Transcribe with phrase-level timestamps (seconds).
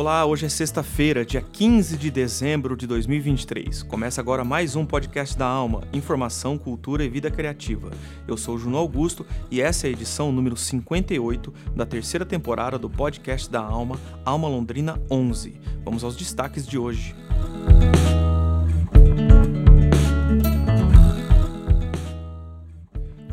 [0.00, 3.82] Olá, hoje é sexta-feira, dia 15 de dezembro de 2023.
[3.82, 7.90] Começa agora mais um podcast da Alma, Informação, Cultura e Vida Criativa.
[8.26, 12.88] Eu sou Juno Augusto e essa é a edição número 58 da terceira temporada do
[12.88, 15.60] podcast da Alma, Alma Londrina 11.
[15.84, 17.14] Vamos aos destaques de hoje.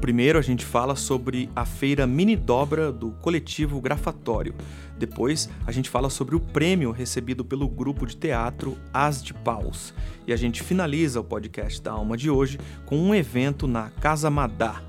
[0.07, 4.55] Primeiro a gente fala sobre a feira mini dobra do coletivo Grafatório.
[4.97, 9.93] Depois a gente fala sobre o prêmio recebido pelo grupo de teatro As de Paus.
[10.25, 14.29] E a gente finaliza o podcast da Alma de hoje com um evento na Casa
[14.29, 14.81] Madá.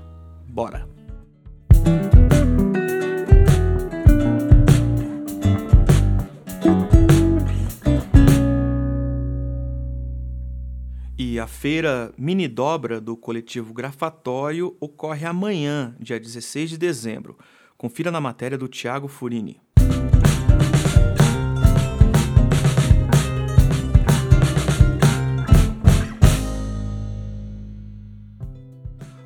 [0.47, 0.98] Bora!
[11.49, 17.37] Feira mini dobra do coletivo Grafatório ocorre amanhã, dia 16 de dezembro.
[17.77, 19.59] Confira na matéria do Tiago Furini.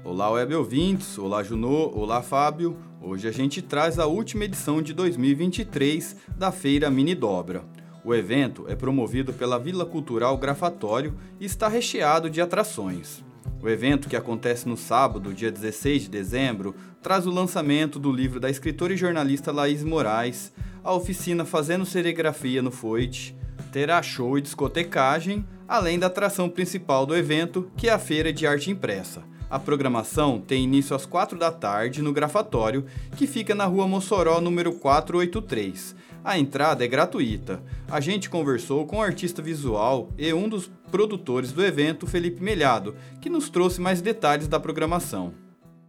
[0.03, 2.77] Olá, web ouvintes, olá Junô, olá Fábio.
[3.01, 7.72] Hoje a gente traz a última edição de 2023 da Feira Mini Dobra.
[8.05, 13.23] O evento é promovido pela Vila Cultural Grafatório e está recheado de atrações.
[13.61, 18.37] O evento, que acontece no sábado, dia 16 de dezembro, traz o lançamento do livro
[18.37, 20.51] da escritora e jornalista Laís Moraes,
[20.83, 23.33] a oficina Fazendo Serigrafia no Foite,
[23.71, 28.45] terá show e discotecagem, além da atração principal do evento, que é a Feira de
[28.45, 29.23] Arte Impressa.
[29.49, 34.41] A programação tem início às 4 da tarde no Grafatório, que fica na rua Mossoró,
[34.41, 35.95] número 483.
[36.23, 37.61] A entrada é gratuita.
[37.89, 42.95] A gente conversou com o artista visual e um dos produtores do evento, Felipe Melhado,
[43.19, 45.33] que nos trouxe mais detalhes da programação.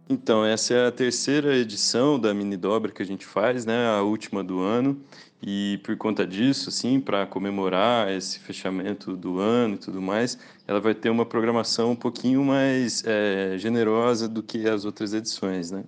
[0.07, 3.87] Então, essa é a terceira edição da mini dobra que a gente faz, né?
[3.87, 5.01] A última do ano.
[5.41, 10.37] E por conta disso, assim, para comemorar esse fechamento do ano e tudo mais,
[10.67, 15.71] ela vai ter uma programação um pouquinho mais é, generosa do que as outras edições,
[15.71, 15.83] né?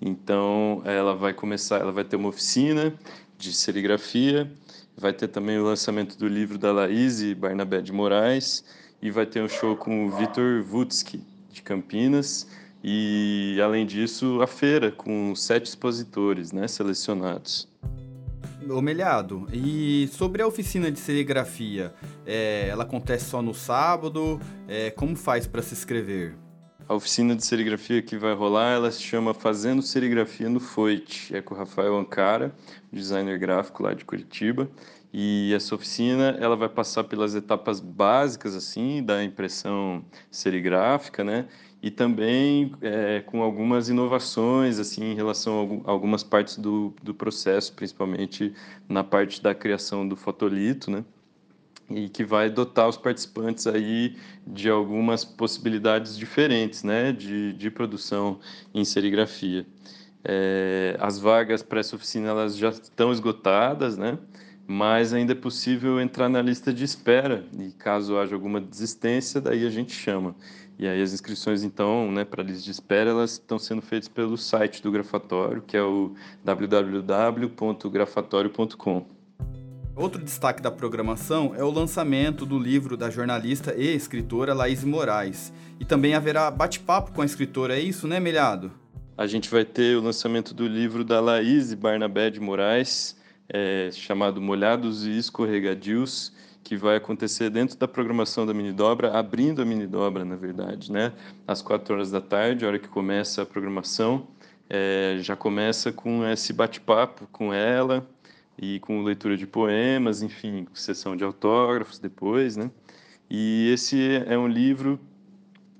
[0.00, 2.94] Então, ela vai começar, ela vai ter uma oficina
[3.38, 4.50] de serigrafia,
[4.96, 8.64] vai ter também o lançamento do livro da Laís e Barnabé de Moraes,
[9.00, 12.46] e vai ter um show com o Vitor Vutsky, de Campinas,
[12.84, 17.71] e além disso, a feira com sete expositores né, selecionados.
[18.70, 21.92] Omelhado, e sobre a oficina de serigrafia,
[22.26, 24.40] é, ela acontece só no sábado?
[24.68, 26.36] É, como faz para se inscrever?
[26.88, 31.34] A oficina de serigrafia que vai rolar, ela se chama Fazendo Serigrafia no Foite.
[31.34, 32.52] É com o Rafael Ancara,
[32.92, 34.68] designer gráfico lá de Curitiba.
[35.12, 41.46] E essa oficina, ela vai passar pelas etapas básicas, assim, da impressão serigráfica, né?
[41.82, 47.74] E também é, com algumas inovações, assim, em relação a algumas partes do, do processo,
[47.74, 48.54] principalmente
[48.88, 51.04] na parte da criação do fotolito, né?
[51.90, 58.38] e que vai dotar os participantes aí de algumas possibilidades diferentes, né, de, de produção
[58.72, 59.66] em serigrafia.
[60.24, 64.18] É, as vagas para essa oficina elas já estão esgotadas, né,
[64.72, 69.66] mas ainda é possível entrar na lista de espera e caso haja alguma desistência, daí
[69.66, 70.34] a gente chama.
[70.78, 74.08] E aí as inscrições então, né, para a lista de espera, elas estão sendo feitas
[74.08, 79.04] pelo site do Grafatório, que é o www.grafatório.com.
[79.94, 85.52] Outro destaque da programação é o lançamento do livro da jornalista e escritora Laís Moraes.
[85.78, 88.72] E também haverá bate-papo com a escritora, é isso, né, Melhado?
[89.18, 93.20] A gente vai ter o lançamento do livro da Laís Barnabé de Moraes,
[93.52, 96.32] é, chamado Molhados e Escorregadios,
[96.64, 100.90] que vai acontecer dentro da programação da mini dobra, abrindo a mini dobra, na verdade,
[100.90, 101.12] né?
[101.46, 104.26] Às quatro horas da tarde, a hora que começa a programação,
[104.68, 108.08] é, já começa com esse bate-papo com ela,
[108.58, 112.70] e com leitura de poemas, enfim, sessão de autógrafos depois, né?
[113.28, 115.00] E esse é um livro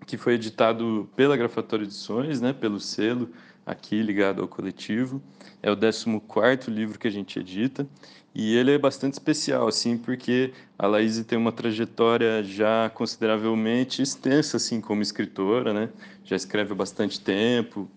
[0.07, 3.31] que foi editado pela Grafatória Edições, né, pelo selo
[3.65, 5.23] aqui ligado ao coletivo.
[5.63, 7.87] É o 14º livro que a gente edita
[8.35, 14.57] e ele é bastante especial assim, porque a Laís tem uma trajetória já consideravelmente extensa
[14.57, 15.91] assim como escritora, né?
[16.25, 17.89] Já escreve há bastante tempo,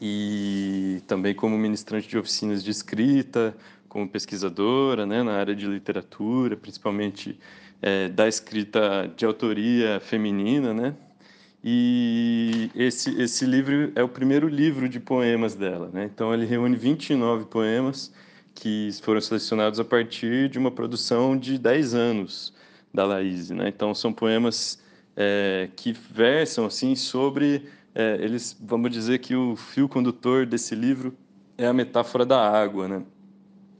[0.00, 3.56] e também como ministrante de oficinas de escrita,
[3.88, 7.38] como pesquisadora né, na área de literatura, principalmente
[7.80, 10.94] é, da escrita de autoria feminina, né?
[11.68, 16.04] E esse, esse livro é o primeiro livro de poemas dela, né?
[16.04, 18.12] Então ele reúne 29 poemas
[18.54, 22.54] que foram selecionados a partir de uma produção de 10 anos
[22.94, 23.50] da Laís.
[23.50, 23.68] Né?
[23.68, 24.80] Então, são poemas
[25.16, 31.16] é, que versam assim sobre é, eles vamos dizer que o fio condutor desse livro
[31.58, 33.02] é a metáfora da água né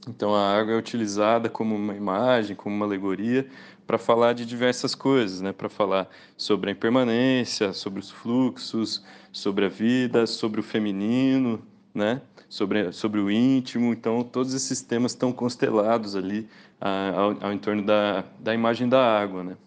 [0.07, 3.47] então a água é utilizada como uma imagem como uma alegoria
[3.87, 5.51] para falar de diversas coisas né?
[5.51, 11.61] Para falar sobre a impermanência sobre os fluxos sobre a vida sobre o feminino
[11.95, 12.21] né?
[12.49, 13.91] Sobre sobre o íntimo.
[13.93, 16.47] Então todos esses temas estão constelados ali
[16.79, 19.57] ao, ao entorno da, da imagem da água né?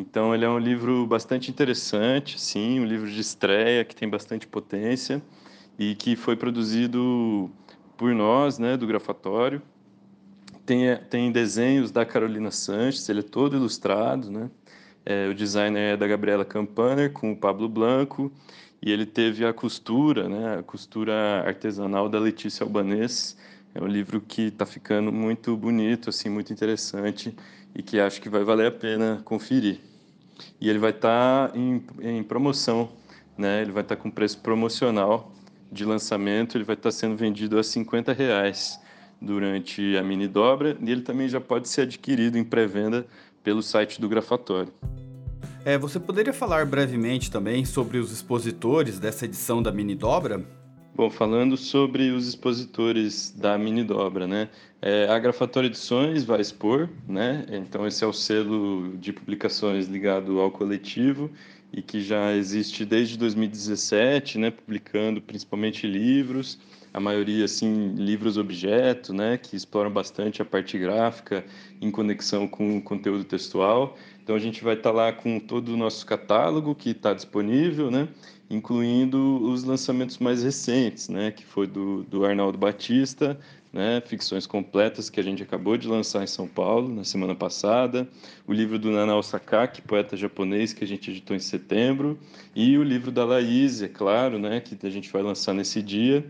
[0.00, 4.46] Então, ele é um livro bastante interessante, sim, um livro de estreia que tem bastante
[4.46, 5.20] potência
[5.76, 7.50] e que foi produzido
[7.96, 9.60] por nós, né, do Grafatório.
[10.68, 14.50] Tem, tem desenhos da Carolina Sanches, ele é todo ilustrado, né?
[15.02, 18.30] É, o designer é da Gabriela Campaner, com o Pablo Blanco,
[18.82, 23.34] e ele teve a costura, né, a costura artesanal da Letícia Albanês.
[23.74, 27.34] É um livro que está ficando muito bonito, assim, muito interessante
[27.74, 29.80] e que acho que vai valer a pena conferir.
[30.60, 32.92] E ele vai estar tá em, em promoção,
[33.38, 33.62] né?
[33.62, 35.32] Ele vai estar tá com preço promocional
[35.72, 38.78] de lançamento, ele vai estar tá sendo vendido a 50 reais
[39.20, 43.06] durante a mini dobra e ele também já pode ser adquirido em pré-venda
[43.42, 44.72] pelo site do Grafatório.
[45.64, 50.44] É, você poderia falar brevemente também sobre os expositores dessa edição da mini dobra?
[50.94, 54.48] Bom, falando sobre os expositores da mini dobra, né?
[54.82, 57.46] É, a Grafatória Edições vai expor, né?
[57.50, 61.30] Então esse é o selo de publicações ligado ao coletivo
[61.72, 64.50] e que já existe desde 2017, né?
[64.50, 66.58] Publicando principalmente livros,
[66.98, 69.38] a maioria assim livros objeto, né?
[69.38, 71.44] Que exploram bastante a parte gráfica
[71.80, 73.96] em conexão com o conteúdo textual.
[74.22, 78.08] Então a gente vai estar lá com todo o nosso catálogo que está disponível, né?
[78.50, 83.38] incluindo os lançamentos mais recentes, né, que foi do, do Arnaldo Batista,
[83.70, 88.08] né, Ficções Completas, que a gente acabou de lançar em São Paulo na semana passada,
[88.46, 92.18] o livro do Nanao Sakaki, poeta japonês, que a gente editou em setembro,
[92.54, 96.24] e o livro da Laís, é claro, né, que a gente vai lançar nesse dia,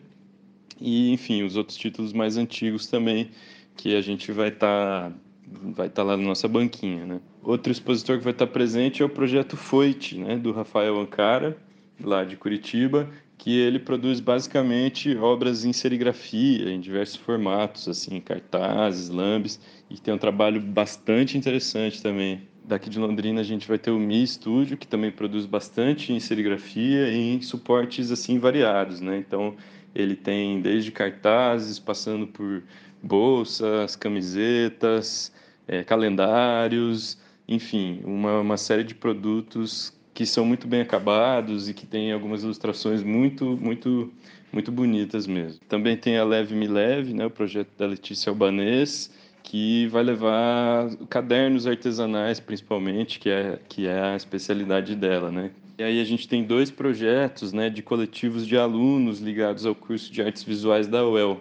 [0.81, 3.31] e, enfim, os outros títulos mais antigos também,
[3.77, 5.11] que a gente vai estar...
[5.11, 5.17] Tá
[5.51, 7.21] vai estar tá lá na nossa banquinha, né?
[7.43, 11.57] Outro expositor que vai estar tá presente é o projeto Foite, né, do Rafael Ancara,
[12.03, 19.09] lá de Curitiba, que ele produz basicamente obras em serigrafia, em diversos formatos, assim, cartazes,
[19.09, 22.43] lambes, e tem um trabalho bastante interessante também.
[22.65, 26.21] Daqui de Londrina a gente vai ter o Mi Studio, que também produz bastante em
[26.21, 29.17] serigrafia e em suportes assim variados, né?
[29.17, 29.57] Então,
[30.01, 32.63] ele tem desde cartazes, passando por
[33.03, 35.33] bolsas, camisetas,
[35.67, 41.87] é, calendários, enfim, uma, uma série de produtos que são muito bem acabados e que
[41.87, 44.13] tem algumas ilustrações muito, muito,
[44.53, 45.61] muito bonitas mesmo.
[45.69, 49.11] Também tem a Leve Me Leve, né, o projeto da Letícia Albanês,
[49.43, 55.53] que vai levar cadernos artesanais, principalmente, que é, que é a especialidade dela, né?
[55.79, 60.13] E aí a gente tem dois projetos, né, de coletivos de alunos ligados ao curso
[60.13, 61.41] de artes visuais da UEL,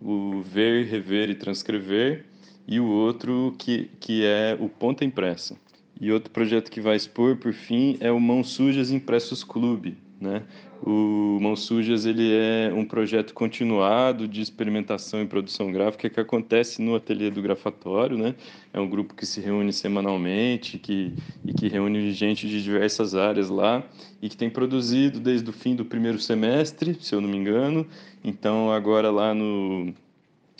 [0.00, 2.24] o Ver, Rever e Transcrever,
[2.64, 5.56] e o outro que, que é o Ponta Impressa.
[6.00, 9.98] E outro projeto que vai expor, por fim, é o Mãos Sujas Impressos Clube.
[10.20, 10.44] Né?
[10.84, 16.82] O Mãos Sujas ele é um projeto continuado de experimentação e produção gráfica que acontece
[16.82, 18.18] no ateliê do Grafatório.
[18.18, 18.34] Né?
[18.72, 23.48] É um grupo que se reúne semanalmente que, e que reúne gente de diversas áreas
[23.48, 23.84] lá
[24.20, 27.86] e que tem produzido desde o fim do primeiro semestre, se eu não me engano.
[28.24, 29.94] Então, agora lá no,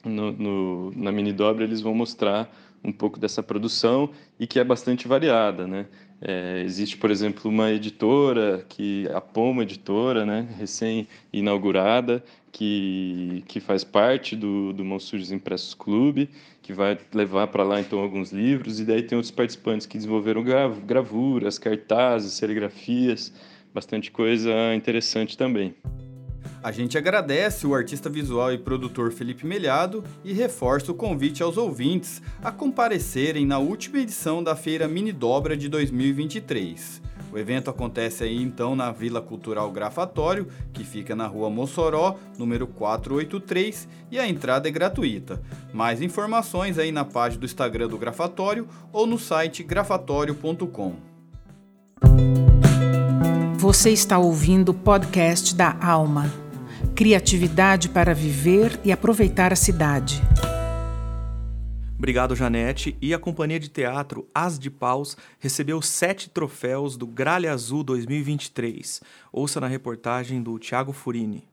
[0.05, 2.49] no, no na mini dobra, eles vão mostrar
[2.85, 5.87] um pouco dessa produção e que é bastante variada, né?
[6.25, 13.83] É, existe, por exemplo, uma editora, que a Poma Editora, né, recém-inaugurada, que, que faz
[13.83, 16.31] parte do, do Monstros Impressos Clube,
[16.63, 20.45] que vai levar para lá, então, alguns livros, e daí tem outros participantes que desenvolveram
[20.87, 23.33] gravuras, cartazes, serigrafias,
[23.75, 25.75] bastante coisa interessante também.
[26.63, 31.57] A gente agradece o artista visual e produtor Felipe Melhado e reforça o convite aos
[31.57, 37.03] ouvintes a comparecerem na última edição da Feira Mini Dobra de 2023.
[37.33, 42.69] O evento acontece aí então na Vila Cultural Grafatório, que fica na rua Mossoró, número
[42.69, 45.43] 483, e a entrada é gratuita.
[45.73, 50.95] Mais informações aí na página do Instagram do Grafatório ou no site grafatório.com.
[53.57, 56.42] Você está ouvindo o podcast da Alma
[56.95, 60.23] criatividade para viver e aproveitar a cidade.
[61.97, 62.97] Obrigado, Janete.
[63.01, 69.01] E a companhia de teatro As de Paus recebeu sete troféus do Gralha Azul 2023.
[69.33, 71.45] Ouça na reportagem do Tiago Furini.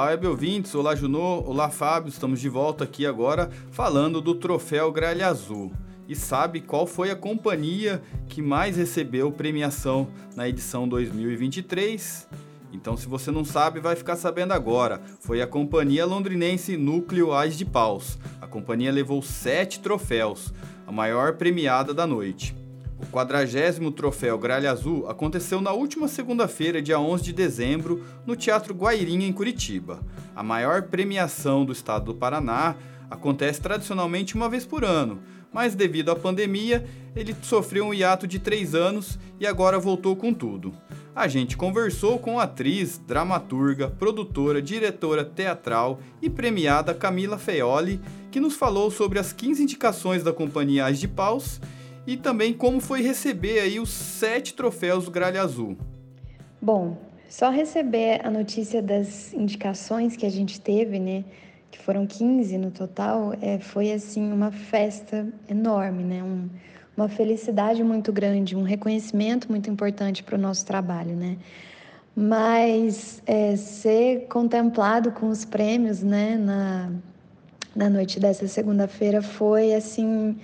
[0.00, 4.90] Olá, web ouvintes, olá Junô, olá Fábio, estamos de volta aqui agora falando do troféu
[4.90, 5.72] Gralha Azul.
[6.08, 12.26] E sabe qual foi a companhia que mais recebeu premiação na edição 2023?
[12.72, 15.02] Então, se você não sabe, vai ficar sabendo agora.
[15.20, 18.18] Foi a companhia londrinense Núcleo Ais de Paus.
[18.40, 20.50] A companhia levou sete troféus,
[20.86, 22.56] a maior premiada da noite.
[23.02, 28.74] O 40 troféu Gralha Azul aconteceu na última segunda-feira, dia 11 de dezembro, no Teatro
[28.74, 30.00] Guairinha, em Curitiba.
[30.36, 32.76] A maior premiação do estado do Paraná
[33.10, 35.20] acontece tradicionalmente uma vez por ano,
[35.52, 40.32] mas devido à pandemia, ele sofreu um hiato de três anos e agora voltou com
[40.32, 40.72] tudo.
[41.16, 48.38] A gente conversou com a atriz, dramaturga, produtora, diretora teatral e premiada Camila Feoli, que
[48.38, 51.60] nos falou sobre as 15 indicações da Companhia Ais de Paus
[52.10, 55.76] e também como foi receber aí os sete troféus do Gralha Azul.
[56.60, 56.98] Bom,
[57.28, 61.24] só receber a notícia das indicações que a gente teve, né?
[61.70, 66.20] que foram 15 no total, é, foi assim uma festa enorme, né?
[66.20, 66.48] Um,
[66.96, 71.38] uma felicidade muito grande, um reconhecimento muito importante para o nosso trabalho, né?
[72.14, 76.90] Mas é, ser contemplado com os prêmios, né, na,
[77.74, 80.36] na noite dessa segunda-feira foi assim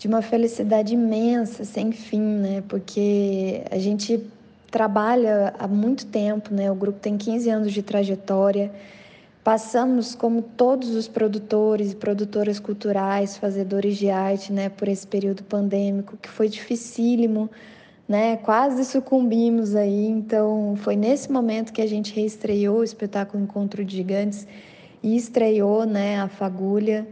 [0.00, 2.64] de uma felicidade imensa, sem fim, né?
[2.66, 4.18] Porque a gente
[4.70, 6.72] trabalha há muito tempo, né?
[6.72, 8.72] O grupo tem 15 anos de trajetória.
[9.44, 15.42] Passamos, como todos os produtores e produtoras culturais, fazedores de arte, né, por esse período
[15.42, 17.50] pandêmico, que foi dificílimo,
[18.08, 20.06] né, quase sucumbimos aí.
[20.06, 24.46] Então, foi nesse momento que a gente reestreou o espetáculo Encontro de Gigantes
[25.02, 27.06] e estreou né, a Fagulha.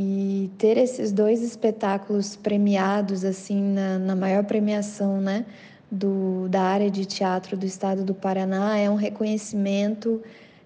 [0.00, 5.44] E ter esses dois espetáculos premiados, assim, na, na maior premiação, né,
[5.90, 10.22] do, da área de teatro do estado do Paraná, é um reconhecimento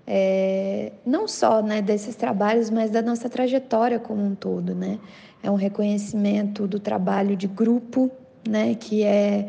[0.06, 4.74] é, não só né, desses trabalhos, mas da nossa trajetória como um todo.
[4.74, 4.98] Né?
[5.42, 8.10] É um reconhecimento do trabalho de grupo,
[8.46, 9.48] né, que é,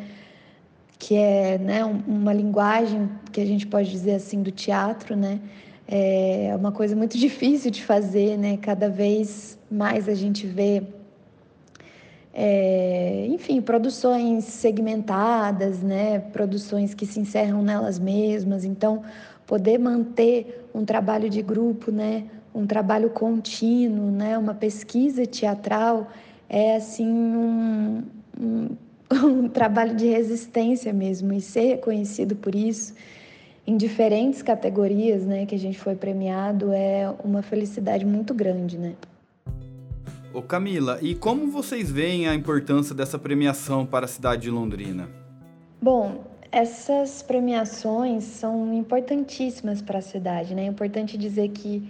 [0.98, 5.14] que é né, uma linguagem que a gente pode dizer assim do teatro.
[5.14, 5.42] Né?
[5.88, 8.58] É uma coisa muito difícil de fazer, né?
[8.58, 10.84] cada vez mais a gente vê.
[12.36, 16.18] É, enfim, produções segmentadas, né?
[16.20, 18.66] produções que se encerram nelas mesmas.
[18.66, 19.04] Então,
[19.46, 26.10] poder manter um trabalho de grupo, né, um trabalho contínuo, né, uma pesquisa teatral
[26.50, 28.04] é assim um,
[28.40, 28.70] um,
[29.26, 32.94] um trabalho de resistência mesmo e ser reconhecido por isso
[33.66, 38.94] em diferentes categorias, né, que a gente foi premiado é uma felicidade muito grande, né?
[40.34, 45.08] Ô Camila, e como vocês veem a importância dessa premiação para a cidade de Londrina?
[45.82, 50.64] Bom, essas premiações são importantíssimas para a cidade, né?
[50.64, 51.88] É importante dizer que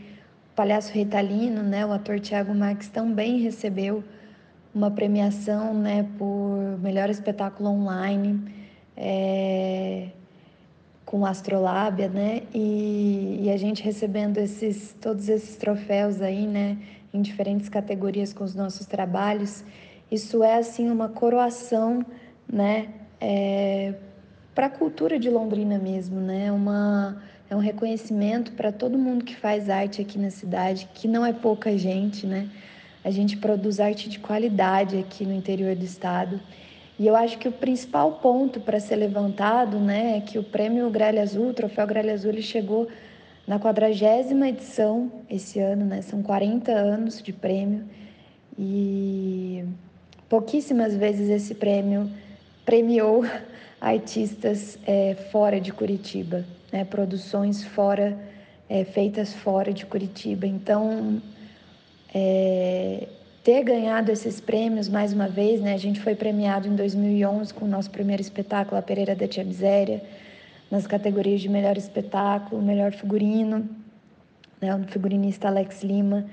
[0.52, 4.04] o Palhaço Ritalino, né, o ator Tiago Marques também recebeu
[4.76, 8.40] uma premiação, né, por melhor espetáculo online
[8.96, 10.10] é,
[11.06, 12.44] com Astrolábia, né?
[12.54, 16.78] E, e a gente recebendo esses todos esses troféus aí, né,
[17.14, 19.64] em diferentes categorias com os nossos trabalhos,
[20.12, 22.06] isso é assim uma coroação,
[22.48, 22.90] né?
[23.20, 23.94] É,
[24.54, 26.52] para a cultura de Londrina mesmo, né?
[26.52, 31.26] Uma, é um reconhecimento para todo mundo que faz arte aqui na cidade, que não
[31.26, 32.50] é pouca gente, né?
[33.04, 36.40] A gente produz arte de qualidade aqui no interior do estado.
[37.04, 40.90] E eu acho que o principal ponto para ser levantado, né, é que o prêmio
[40.90, 42.88] Gralha Azul, o troféu Gralha Azul, ele chegou
[43.46, 46.02] na quadragésima edição esse ano, né?
[46.02, 47.84] São 40 anos de prêmio
[48.58, 49.66] e
[50.30, 52.10] pouquíssimas vezes esse prêmio
[52.64, 53.26] premiou
[53.82, 56.86] artistas é, fora de Curitiba, né?
[56.86, 58.18] produções fora,
[58.70, 60.48] é, feitas fora de Curitiba.
[60.48, 61.22] Então,
[62.16, 63.10] é,
[63.44, 65.74] ter ganhado esses prêmios mais uma vez, né?
[65.74, 69.44] a gente foi premiado em 2011 com o nosso primeiro espetáculo, A Pereira da Tia
[69.44, 70.02] Miséria,
[70.72, 73.70] nas categorias de melhor espetáculo, melhor figurino,
[74.62, 74.74] né?
[74.74, 76.26] o figurinista Alex Lima,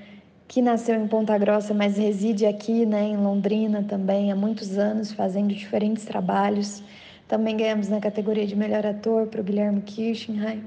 [0.47, 5.11] que nasceu em Ponta Grossa, mas reside aqui né, em Londrina também há muitos anos,
[5.11, 6.81] fazendo diferentes trabalhos.
[7.27, 10.63] Também ganhamos na categoria de melhor ator para o Guilherme Kirchenheim.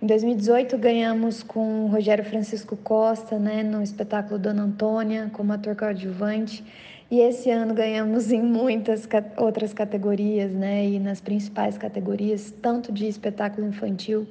[0.00, 5.74] Em 2018 ganhamos com o Rogério Francisco Costa, né, no espetáculo Dona Antônia, como ator
[5.74, 6.62] coadjuvante.
[7.10, 13.08] E esse ano ganhamos em muitas outras categorias, né, e nas principais categorias, tanto de
[13.08, 14.26] espetáculo infantil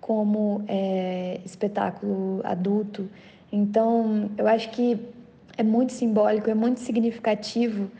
[0.00, 3.06] como é, espetáculo adulto.
[3.52, 4.98] Então, eu acho que
[5.58, 7.90] é muito simbólico, é muito significativo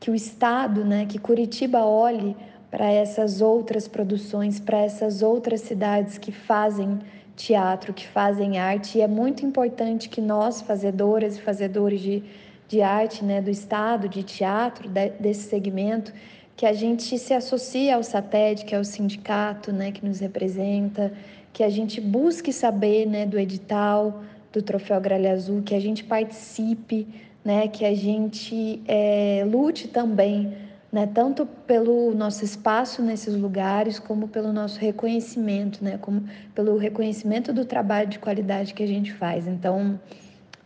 [0.00, 2.34] que o Estado, né, que Curitiba olhe
[2.72, 6.98] para essas outras produções, para essas outras cidades que fazem
[7.36, 12.22] teatro, que fazem arte, e é muito importante que nós, fazedoras e fazedores de,
[12.66, 16.14] de arte, né, do Estado, de teatro, de, desse segmento,
[16.56, 21.12] que a gente se associe ao SATED, que é o sindicato né, que nos representa,
[21.52, 26.04] que a gente busque saber né, do edital, do Troféu Gralha Azul, que a gente
[26.04, 27.06] participe,
[27.44, 34.28] né, que a gente é, lute também né, tanto pelo nosso espaço nesses lugares, como
[34.28, 39.48] pelo nosso reconhecimento, né, como pelo reconhecimento do trabalho de qualidade que a gente faz.
[39.48, 39.98] Então,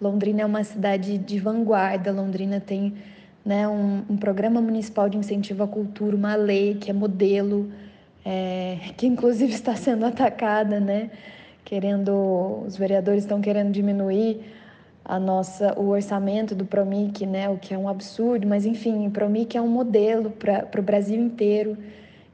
[0.01, 2.95] Londrina é uma cidade de vanguarda, Londrina tem
[3.45, 7.71] né, um, um programa municipal de incentivo à cultura, uma lei que é modelo,
[8.25, 11.09] é, que inclusive está sendo atacada, né,
[11.65, 14.41] querendo, os vereadores estão querendo diminuir
[15.09, 19.11] a nossa, o orçamento do Promic, né, o que é um absurdo, mas enfim, o
[19.11, 21.79] Promic é um modelo para o Brasil inteiro.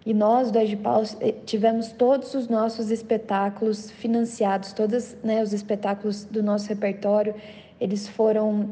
[0.06, 6.24] E nós do Agipau eh, tivemos todos os nossos espetáculos financiados, todos né, os espetáculos
[6.24, 7.34] do nosso repertório,
[7.78, 8.70] eles foram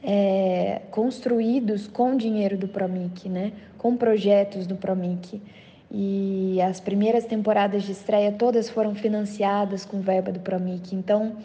[0.00, 5.42] é, construídos com dinheiro do Promic, né, com projetos do Promic.
[5.90, 10.94] E as primeiras temporadas de estreia todas foram financiadas com verba do Promic.
[10.94, 11.36] Então,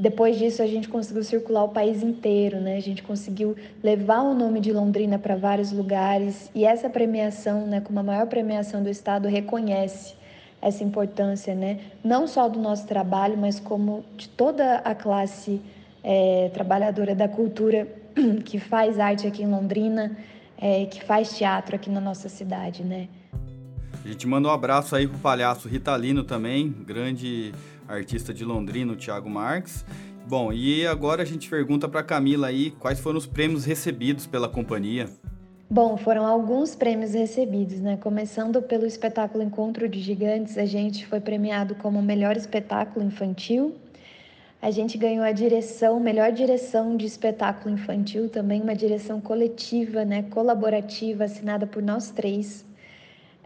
[0.00, 2.74] depois disso, a gente conseguiu circular o país inteiro, né?
[2.78, 7.82] A gente conseguiu levar o nome de Londrina para vários lugares e essa premiação, né,
[7.82, 10.14] como a maior premiação do estado, reconhece
[10.62, 11.80] essa importância, né?
[12.02, 15.60] Não só do nosso trabalho, mas como de toda a classe
[16.02, 17.86] é, trabalhadora da cultura
[18.46, 20.16] que faz arte aqui em Londrina,
[20.56, 23.06] é, que faz teatro aqui na nossa cidade, né?
[24.04, 27.52] A gente manda um abraço aí pro palhaço Ritalino também, grande
[27.86, 29.84] artista de Londrina, o Thiago Marques.
[30.26, 34.48] Bom, e agora a gente pergunta para Camila aí quais foram os prêmios recebidos pela
[34.48, 35.08] companhia.
[35.68, 37.96] Bom, foram alguns prêmios recebidos, né?
[37.96, 43.76] Começando pelo espetáculo Encontro de Gigantes, a gente foi premiado como melhor espetáculo infantil.
[44.62, 50.22] A gente ganhou a direção, melhor direção de espetáculo infantil, também uma direção coletiva, né,
[50.24, 52.68] colaborativa, assinada por nós três.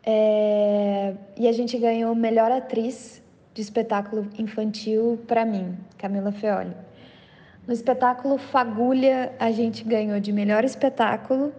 [0.06, 1.14] É...
[1.36, 3.22] E a gente ganhou melhor atriz
[3.54, 6.74] de espetáculo infantil para mim, Camila Feoli.
[7.66, 11.52] No espetáculo Fagulha, a gente ganhou de melhor espetáculo,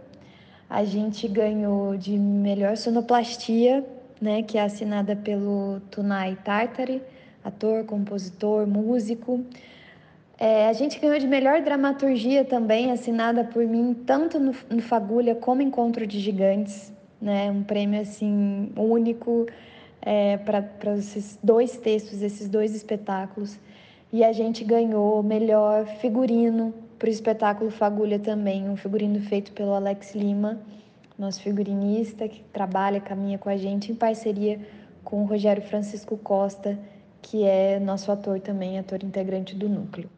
[0.70, 3.84] a gente ganhou de melhor sonoplastia,
[4.22, 7.02] né, que é assinada pelo Tunai Tartari,
[7.44, 9.44] ator, compositor, músico.
[10.38, 15.34] É, a gente ganhou de melhor dramaturgia também, assinada por mim, tanto no, no Fagulha
[15.34, 16.92] como Encontro de Gigantes,
[17.26, 19.48] né, um prêmio assim único
[20.00, 23.58] é, para esses dois textos, esses dois espetáculos.
[24.14, 29.74] E a gente ganhou melhor figurino para o espetáculo Fagulha também, um figurino feito pelo
[29.74, 30.62] Alex Lima,
[31.18, 34.60] nosso figurinista que trabalha, caminha com a gente em parceria
[35.04, 36.78] com o Rogério Francisco Costa,
[37.22, 40.10] que é nosso ator também, ator integrante do núcleo.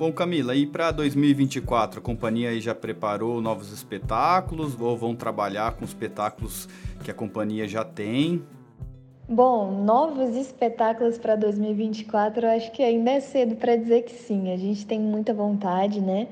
[0.00, 5.84] Bom, Camila, e para 2024, a companhia já preparou novos espetáculos ou vão trabalhar com
[5.84, 6.66] espetáculos
[7.04, 8.42] que a companhia já tem?
[9.28, 14.50] Bom, novos espetáculos para 2024, eu acho que ainda é cedo para dizer que sim.
[14.50, 16.28] A gente tem muita vontade, né?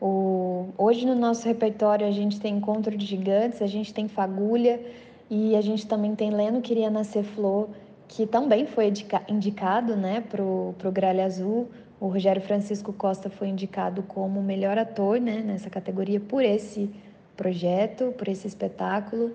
[0.00, 0.68] O...
[0.78, 4.80] Hoje no nosso repertório a gente tem Encontro de Gigantes, a gente tem Fagulha
[5.28, 7.68] e a gente também tem Leno Queria Nascer Flor,
[8.06, 8.92] que também foi
[9.28, 11.68] indicado né, para o Gralha Azul.
[12.00, 16.90] O Rogério Francisco Costa foi indicado como melhor ator né, nessa categoria por esse
[17.36, 19.32] projeto, por esse espetáculo.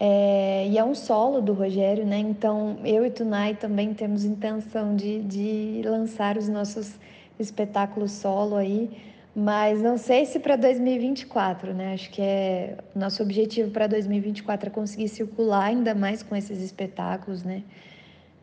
[0.00, 2.18] É, e é um solo do Rogério, né?
[2.18, 6.94] Então, eu e Tunai também temos intenção de, de lançar os nossos
[7.38, 8.90] espetáculos solo aí,
[9.34, 11.94] mas não sei se para 2024, né?
[11.94, 17.42] Acho que é nosso objetivo para 2024 é conseguir circular ainda mais com esses espetáculos,
[17.42, 17.64] né?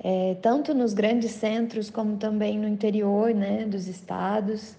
[0.07, 3.65] É, tanto nos grandes centros como também no interior, né?
[3.65, 4.77] Dos estados.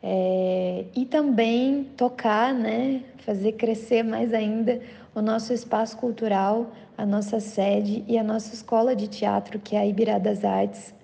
[0.00, 3.02] É, e também tocar, né?
[3.26, 4.80] Fazer crescer mais ainda
[5.12, 9.80] o nosso espaço cultural, a nossa sede e a nossa escola de teatro, que é
[9.80, 10.94] a Ibirá das Artes,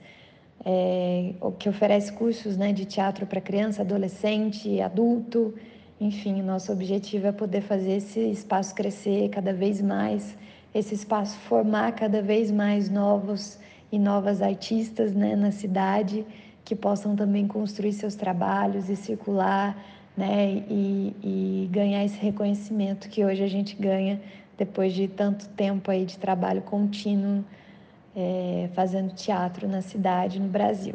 [0.65, 5.53] é, que oferece cursos né, de teatro para criança, adolescente, adulto.
[6.01, 10.37] Enfim, nosso objetivo é poder fazer esse espaço crescer cada vez mais,
[10.79, 13.59] esse espaço formar cada vez mais novos
[13.91, 16.25] e novas artistas né, na cidade
[16.65, 19.77] que possam também construir seus trabalhos e circular
[20.17, 20.65] né?
[20.69, 24.21] E, e ganhar esse reconhecimento que hoje a gente ganha
[24.57, 27.45] depois de tanto tempo aí de trabalho contínuo
[28.15, 30.95] é, fazendo teatro na cidade, no Brasil.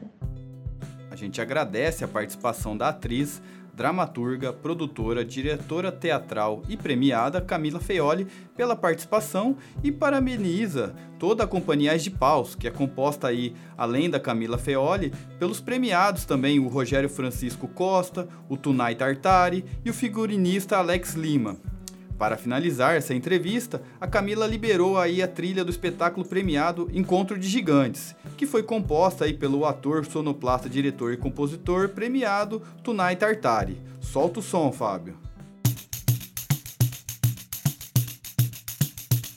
[1.12, 3.41] A gente agradece a participação da atriz
[3.74, 11.98] dramaturga, produtora, diretora teatral e premiada Camila Feoli pela participação e parabeniza toda a companhia
[11.98, 17.10] de Paus, que é composta aí, além da Camila Feoli, pelos premiados também o Rogério
[17.10, 21.58] Francisco Costa, o Tunai Tartari e o figurinista Alex Lima.
[22.22, 27.48] Para finalizar essa entrevista, a Camila liberou aí a trilha do espetáculo premiado Encontro de
[27.48, 33.82] Gigantes, que foi composta aí pelo ator, sonoplasta, diretor e compositor premiado Tunai Tartari.
[34.00, 35.18] Solta o som, Fábio.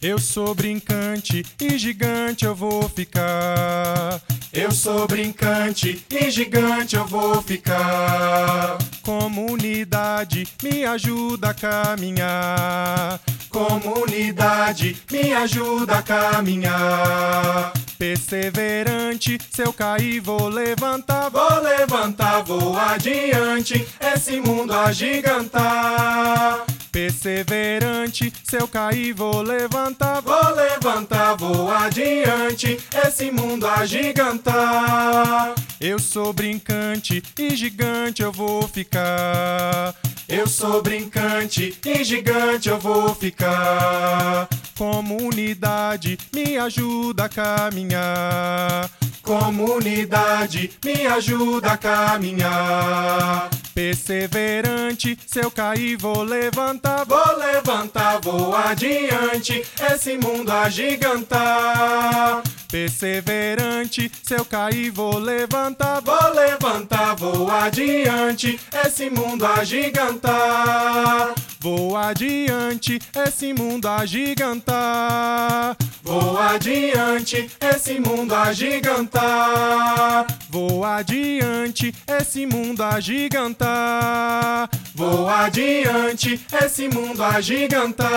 [0.06, 4.20] Eu sou brincante e gigante eu vou ficar.
[4.52, 8.76] Eu sou brincante e gigante eu vou ficar.
[9.00, 13.18] Comunidade me ajuda a caminhar.
[13.48, 17.72] Comunidade me ajuda a caminhar.
[17.96, 26.66] Perseverante, se eu cair vou levantar, vou levantar, vou adiante, esse mundo agigantar.
[26.94, 35.56] Perseverante, se eu cair vou levantar, vou levantar, vou adiante, esse mundo agigantar.
[35.80, 39.92] Eu sou brincante e gigante eu vou ficar.
[40.28, 44.48] Eu sou brincante e gigante eu vou ficar.
[44.78, 48.88] Comunidade me ajuda a caminhar.
[49.24, 53.48] Comunidade me ajuda a caminhar.
[53.74, 62.42] Perseverante, se eu cair vou levantar, vou levantar, vou adiante, esse mundo agigantar.
[62.74, 71.32] Perseverante, se eu cair vou levantar, vou levantar, vou adiante, esse mundo agigantar.
[71.60, 75.76] Vou adiante, esse mundo agigantar.
[76.02, 80.26] Vou adiante, esse mundo agigantar.
[80.50, 84.68] Vou adiante, esse mundo agigantar.
[84.96, 88.10] Vou adiante, esse mundo agigantar.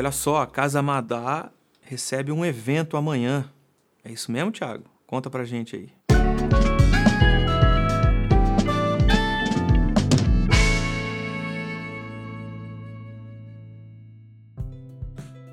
[0.00, 1.50] Olha só, a Casa Madá
[1.82, 3.44] recebe um evento amanhã.
[4.02, 4.84] É isso mesmo, Thiago?
[5.06, 5.90] Conta pra gente aí.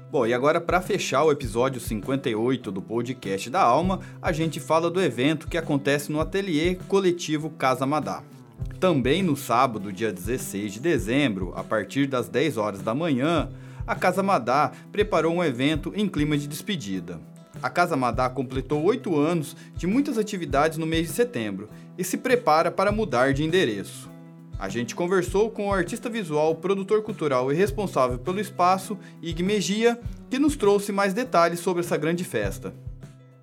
[0.09, 4.89] Bom, e agora para fechar o episódio 58 do podcast da Alma, a gente fala
[4.89, 8.23] do evento que acontece no ateliê coletivo Casa Madá.
[8.79, 13.49] Também no sábado, dia 16 de dezembro, a partir das 10 horas da manhã,
[13.87, 17.21] a Casa Madá preparou um evento em clima de despedida.
[17.63, 22.17] A Casa Madá completou oito anos de muitas atividades no mês de setembro e se
[22.17, 24.11] prepara para mudar de endereço.
[24.59, 29.97] A gente conversou com o artista visual, produtor cultural e responsável pelo espaço, Ig Megia,
[30.29, 32.73] que nos trouxe mais detalhes sobre essa grande festa.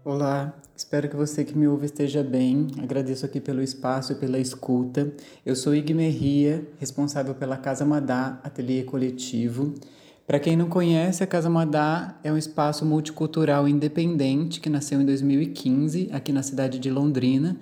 [0.05, 2.67] Olá, espero que você que me ouve esteja bem.
[2.83, 5.11] Agradeço aqui pelo espaço e pela escuta.
[5.47, 9.73] Eu sou Ig Merria, responsável pela Casa Madá Ateliê Coletivo.
[10.27, 15.05] Para quem não conhece, a Casa Madá é um espaço multicultural independente que nasceu em
[15.05, 17.59] 2015 aqui na cidade de Londrina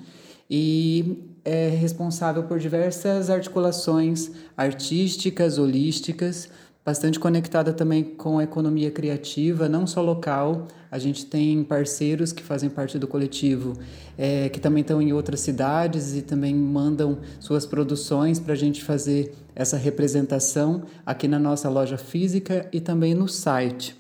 [0.49, 6.49] e é responsável por diversas articulações artísticas, holísticas,
[6.85, 10.67] bastante conectada também com a economia criativa, não só local.
[10.91, 13.75] A gente tem parceiros que fazem parte do coletivo,
[14.19, 18.83] é, que também estão em outras cidades e também mandam suas produções para a gente
[18.83, 23.97] fazer essa representação aqui na nossa loja física e também no site.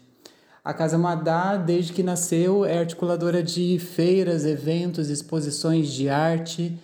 [0.64, 6.78] A Casa Madá, desde que nasceu, é articuladora de feiras, eventos, exposições de arte.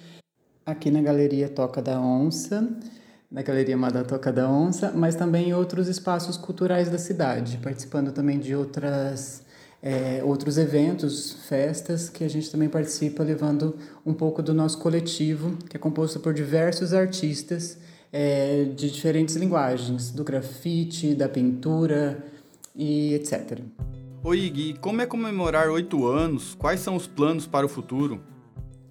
[0.66, 2.68] Aqui na Galeria Toca da Onça,
[3.30, 8.10] na Galeria Madá Toca da Onça, mas também em outros espaços culturais da cidade, participando
[8.10, 9.42] também de outras,
[9.82, 15.56] é, outros eventos, festas, que a gente também participa, levando um pouco do nosso coletivo,
[15.68, 17.78] que é composto por diversos artistas
[18.10, 22.24] é, de diferentes linguagens, do grafite, da pintura,
[22.78, 23.60] e etc.
[24.22, 26.54] Oi, Gui, como é comemorar oito anos?
[26.54, 28.20] Quais são os planos para o futuro?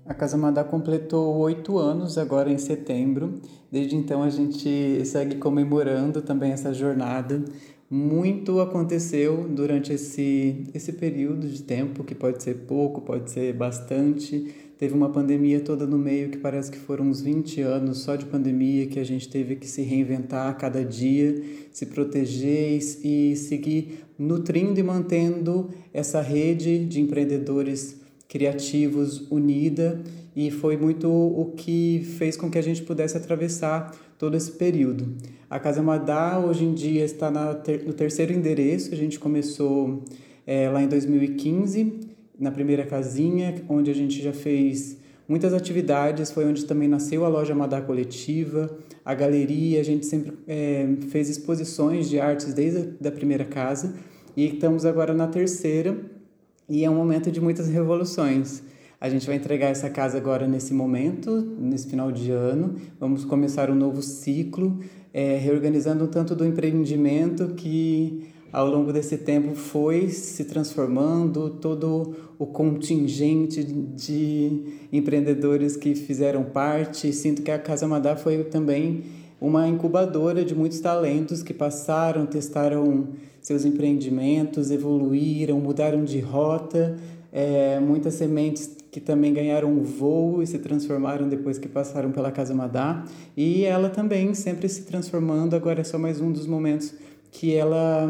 [0.06, 3.42] A Casa Madá completou oito anos agora em setembro.
[3.72, 7.44] Desde então a gente segue comemorando também essa jornada.
[7.90, 14.54] Muito aconteceu durante esse, esse período de tempo, que pode ser pouco, pode ser bastante.
[14.78, 18.26] Teve uma pandemia toda no meio, que parece que foram uns 20 anos só de
[18.26, 24.06] pandemia, que a gente teve que se reinventar a cada dia, se proteger e, seguir
[24.20, 30.04] nutrindo e mantendo essa rede de empreendedores criativos unida
[30.38, 35.16] e foi muito o que fez com que a gente pudesse atravessar todo esse período.
[35.50, 40.04] A Casa Madá hoje em dia está ter, no terceiro endereço, a gente começou
[40.46, 42.02] é, lá em 2015,
[42.40, 47.28] na primeira casinha, onde a gente já fez muitas atividades, foi onde também nasceu a
[47.28, 52.86] loja Madá Coletiva, a galeria, a gente sempre é, fez exposições de artes desde a
[53.02, 53.96] da primeira casa.
[54.36, 55.98] E estamos agora na terceira.
[56.70, 58.62] E é um momento de muitas revoluções.
[59.00, 61.30] A gente vai entregar essa casa agora nesse momento,
[61.60, 62.76] nesse final de ano.
[63.00, 64.80] Vamos começar um novo ciclo,
[65.14, 72.48] é, reorganizando tanto do empreendimento que ao longo desse tempo foi se transformando, todo o
[72.48, 77.14] contingente de empreendedores que fizeram parte.
[77.14, 79.04] Sinto que a Casa Madá foi também
[79.40, 86.98] uma incubadora de muitos talentos que passaram, testaram seus empreendimentos, evoluíram, mudaram de rota.
[87.32, 92.32] É, muitas sementes que também ganharam um voo e se transformaram depois que passaram pela
[92.32, 93.06] Casa Madá.
[93.36, 96.96] E ela também sempre se transformando, agora é só mais um dos momentos
[97.30, 98.10] que ela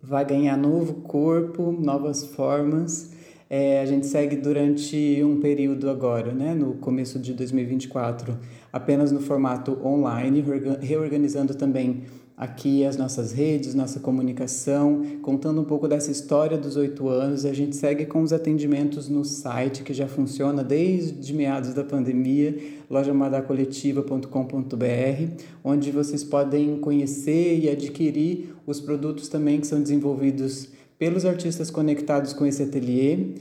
[0.00, 3.10] vai ganhar novo corpo, novas formas.
[3.50, 8.38] É, a gente segue durante um período agora, né, no começo de 2024,
[8.72, 10.44] apenas no formato online,
[10.82, 12.04] reorganizando também
[12.36, 17.46] aqui as nossas redes, nossa comunicação, contando um pouco dessa história dos oito anos.
[17.46, 22.56] A gente segue com os atendimentos no site, que já funciona desde meados da pandemia,
[22.90, 30.68] lojamadacoletiva.com.br, onde vocês podem conhecer e adquirir os produtos também que são desenvolvidos
[30.98, 33.34] pelos artistas conectados com esse ateliê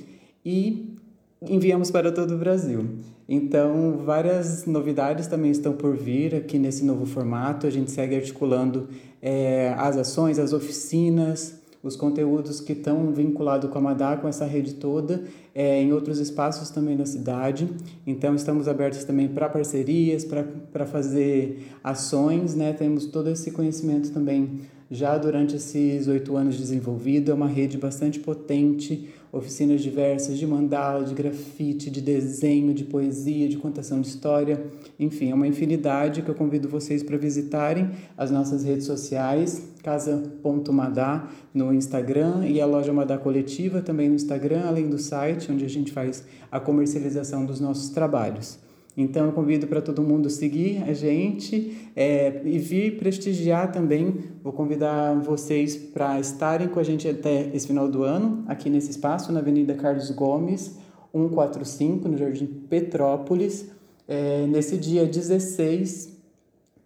[0.46, 0.96] e
[1.42, 2.88] enviamos para todo o Brasil.
[3.28, 7.66] Então, várias novidades também estão por vir aqui nesse novo formato.
[7.66, 8.88] A gente segue articulando
[9.22, 14.46] é, as ações, as oficinas, os conteúdos que estão vinculados com a Madá, com essa
[14.46, 15.24] rede toda,
[15.56, 17.68] é, em outros espaços também da cidade.
[18.06, 22.74] Então, estamos abertos também para parcerias, para fazer ações, né?
[22.74, 27.32] Temos todo esse conhecimento também já durante esses oito anos desenvolvido.
[27.32, 33.50] É uma rede bastante potente, oficinas diversas de mandala, de grafite, de desenho, de poesia,
[33.50, 34.66] de contação de história.
[34.98, 41.30] Enfim, é uma infinidade que eu convido vocês para visitarem as nossas redes sociais, casa.madá
[41.54, 45.70] no Instagram e a loja Madá Coletiva também no Instagram, além do site onde a
[45.70, 48.65] gente faz a comercialização dos nossos trabalhos.
[48.98, 54.20] Então, eu convido para todo mundo seguir a gente é, e vir prestigiar também.
[54.42, 58.92] Vou convidar vocês para estarem com a gente até esse final do ano, aqui nesse
[58.92, 60.78] espaço, na Avenida Carlos Gomes,
[61.12, 63.70] 145, no Jardim Petrópolis.
[64.08, 66.16] É, nesse dia 16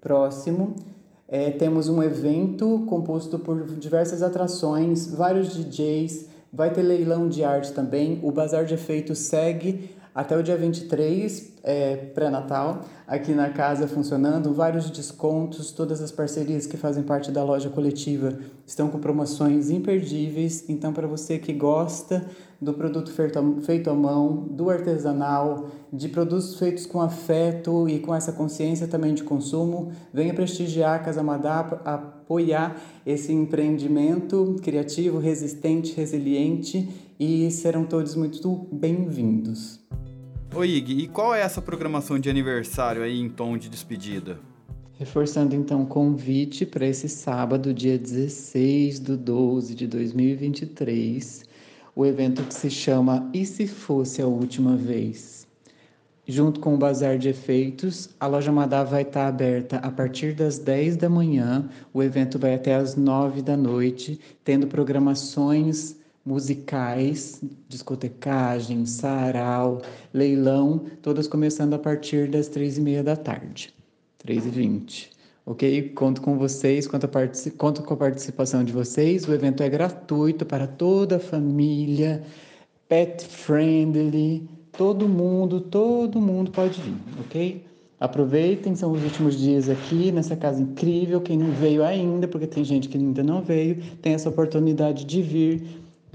[0.01, 0.75] próximo,
[1.27, 7.71] é, temos um evento composto por diversas atrações, vários DJs, vai ter leilão de arte
[7.71, 8.19] também.
[8.23, 14.53] O Bazar de Efeitos segue até o dia 23, é, pré-natal, aqui na casa funcionando,
[14.53, 20.69] vários descontos, todas as parcerias que fazem parte da loja coletiva estão com promoções imperdíveis.
[20.69, 22.25] Então, para você que gosta
[22.61, 28.31] do produto feito à mão, do artesanal, de produtos feitos com afeto e com essa
[28.31, 36.89] consciência também de consumo, venha prestigiar a Casa Madá, apoiar esse empreendimento criativo, resistente, resiliente
[37.19, 39.79] e serão todos muito bem-vindos.
[40.55, 44.39] Oi, Ig, e qual é essa programação de aniversário aí em tom de despedida?
[44.97, 51.45] Reforçando então o convite para esse sábado, dia 16 do 12 de 2023,
[51.95, 55.47] o evento que se chama E Se Fosse a Última Vez?
[56.27, 60.57] Junto com o Bazar de Efeitos, a loja Madá vai estar aberta a partir das
[60.57, 68.85] 10 da manhã, o evento vai até as 9 da noite, tendo programações musicais, discotecagem,
[68.85, 69.81] sarau,
[70.13, 73.73] leilão, todas começando a partir das três e meia da tarde,
[74.17, 75.11] três e vinte.
[75.45, 75.89] Ok?
[75.95, 77.09] Conto com vocês, conto, a
[77.57, 79.27] conto com a participação de vocês.
[79.27, 82.21] O evento é gratuito para toda a família,
[82.87, 87.65] pet friendly, todo mundo, todo mundo pode vir, ok?
[87.99, 91.19] Aproveitem, são os últimos dias aqui nessa casa incrível.
[91.19, 95.21] Quem não veio ainda, porque tem gente que ainda não veio, tem essa oportunidade de
[95.21, 95.63] vir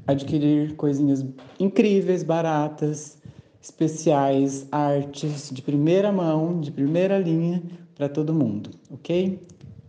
[0.06, 1.24] adquirir coisinhas
[1.58, 3.18] incríveis, baratas,
[3.60, 7.62] especiais, artes de primeira mão, de primeira linha
[7.94, 9.40] para todo mundo, ok?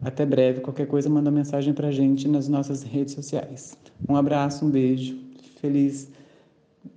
[0.01, 0.61] Até breve.
[0.61, 3.75] Qualquer coisa, manda mensagem para gente nas nossas redes sociais.
[4.07, 5.17] Um abraço, um beijo.
[5.59, 6.09] Feliz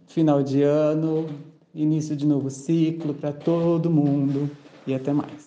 [0.06, 1.26] final de ano,
[1.74, 4.50] início de novo ciclo para todo mundo
[4.86, 5.37] e até mais.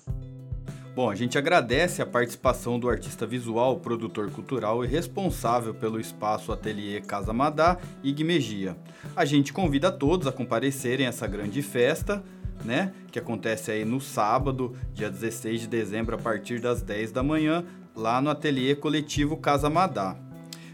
[0.94, 6.52] Bom, a gente agradece a participação do artista visual, produtor cultural e responsável pelo espaço
[6.52, 8.76] Ateliê Casa Madá, Ig Megia.
[9.16, 12.22] A gente convida todos a comparecerem a essa grande festa
[12.64, 12.92] né?
[13.12, 17.64] Que acontece aí no sábado, dia 16 de dezembro, a partir das 10 da manhã,
[17.96, 20.16] lá no ateliê coletivo Casa Madá.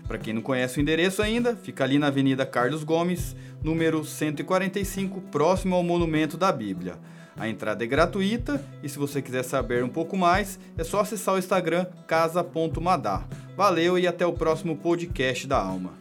[0.07, 5.21] Para quem não conhece o endereço ainda, fica ali na Avenida Carlos Gomes, número 145,
[5.21, 6.95] próximo ao Monumento da Bíblia.
[7.39, 11.35] A entrada é gratuita e se você quiser saber um pouco mais, é só acessar
[11.35, 13.23] o Instagram casa.madá.
[13.55, 15.93] Valeu e até o próximo podcast da Alma.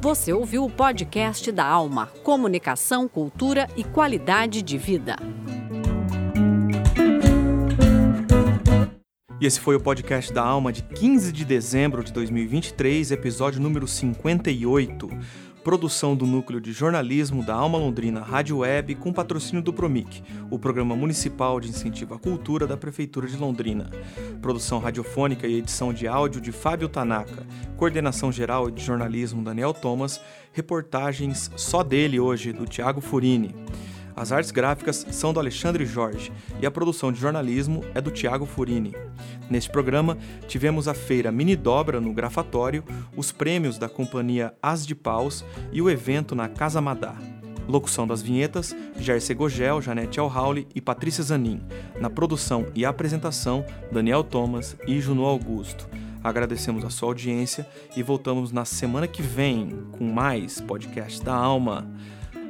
[0.00, 5.16] Você ouviu o podcast da Alma, Comunicação, Cultura e Qualidade de Vida.
[9.40, 13.86] E esse foi o podcast da Alma de 15 de dezembro de 2023, episódio número
[13.86, 15.10] 58
[15.64, 20.58] produção do Núcleo de Jornalismo da Alma Londrina Rádio Web com patrocínio do Promic, o
[20.58, 23.90] Programa Municipal de Incentivo à Cultura da Prefeitura de Londrina.
[24.42, 27.46] Produção radiofônica e edição de áudio de Fábio Tanaka,
[27.78, 30.20] coordenação geral de jornalismo Daniel Thomas,
[30.52, 33.54] reportagens só dele hoje do Tiago Furini.
[34.16, 38.46] As artes gráficas são do Alexandre Jorge e a produção de jornalismo é do Tiago
[38.46, 38.94] Furini.
[39.50, 42.84] Neste programa, tivemos a feira Mini Dobra no Grafatório,
[43.16, 47.14] os prêmios da companhia As de Paus e o evento na Casa Madá.
[47.66, 51.62] Locução das vinhetas, Jair Gogel, Janete Alhauli e Patrícia Zanin.
[51.98, 55.88] Na produção e apresentação, Daniel Thomas e Juno Augusto.
[56.22, 61.90] Agradecemos a sua audiência e voltamos na semana que vem com mais podcast da Alma.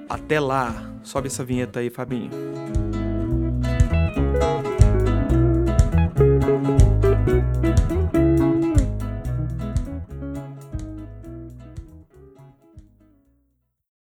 [0.09, 0.91] Até lá.
[1.03, 2.31] Sobe essa vinheta aí, Fabinho.